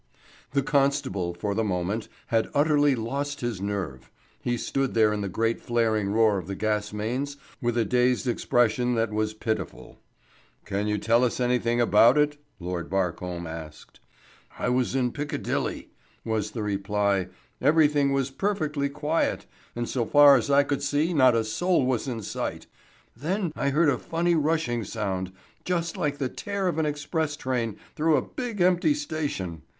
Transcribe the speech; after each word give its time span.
The 0.53 0.63
constable, 0.63 1.35
for 1.35 1.53
the 1.53 1.63
moment, 1.63 2.09
had 2.29 2.49
utterly 2.55 2.95
lost 2.95 3.41
his 3.41 3.61
nerve. 3.61 4.09
He 4.41 4.57
stood 4.57 4.95
there 4.95 5.13
in 5.13 5.21
the 5.21 5.29
great 5.29 5.61
flaring 5.61 6.09
roar 6.09 6.39
of 6.39 6.47
the 6.47 6.55
gas 6.55 6.91
mains 6.91 7.37
with 7.61 7.77
a 7.77 7.85
dazed 7.85 8.25
expression 8.27 8.95
that 8.95 9.13
was 9.13 9.35
pitiful. 9.35 9.99
"Can 10.65 10.87
you 10.87 10.97
tell 10.97 11.23
us 11.23 11.39
anything 11.39 11.79
about 11.79 12.17
it?" 12.17 12.43
Lord 12.59 12.89
Barcombe 12.89 13.45
asked. 13.45 13.99
"I 14.57 14.69
was 14.69 14.95
in 14.95 15.11
Piccadilly," 15.11 15.91
was 16.25 16.49
the 16.49 16.63
reply. 16.63 17.27
"Everything 17.61 18.11
was 18.11 18.31
perfectly 18.31 18.89
quiet, 18.89 19.45
and 19.75 19.87
so 19.87 20.07
far 20.07 20.35
as 20.35 20.49
I 20.49 20.63
could 20.63 20.81
see 20.81 21.13
not 21.13 21.35
a 21.35 21.43
soul 21.43 21.85
was 21.85 22.07
in 22.07 22.23
sight. 22.23 22.65
Then 23.15 23.51
I 23.55 23.69
heard 23.69 23.87
a 23.89 23.99
funny 23.99 24.33
rushing 24.33 24.83
sound, 24.83 25.31
just 25.63 25.95
like 25.95 26.17
the 26.17 26.27
tear 26.27 26.67
of 26.67 26.79
an 26.79 26.87
express 26.87 27.35
train 27.35 27.77
through 27.95 28.17
a 28.17 28.23
big, 28.23 28.61
empty 28.61 28.95
station. 28.95 29.61